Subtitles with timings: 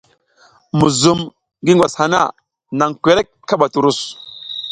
[0.77, 1.19] Muzum
[1.61, 2.21] ngi ngwas hana,
[2.77, 3.99] nan kwerek kaɓa turus.